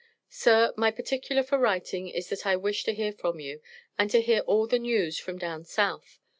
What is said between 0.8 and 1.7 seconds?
particular for